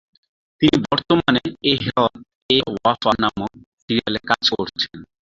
তিনি 0.61 0.77
বর্তমানে 0.85 1.41
"এহদ-এ-ওয়াফা" 1.71 3.11
নামক 3.23 3.51
সিরিয়ালে 3.81 4.19
কাজ 4.29 4.43
করছেন। 4.55 4.97